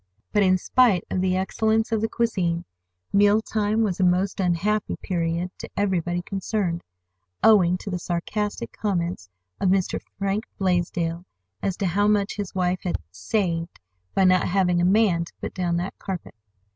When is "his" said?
12.37-12.55